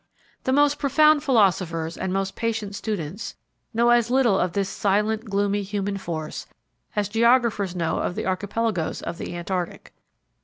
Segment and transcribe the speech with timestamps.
[0.45, 3.35] The most profound philosophers and most patient students
[3.71, 6.47] know as little of this silent, gloomy human force
[6.95, 9.93] as geographers know of the archipelagoes of the Antarctic.